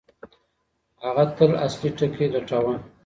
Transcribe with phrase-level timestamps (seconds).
[1.03, 2.75] هغه تل اصلي ټکی لټاوه.